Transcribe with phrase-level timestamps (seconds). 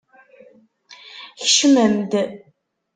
[1.39, 2.11] Kecmem-d.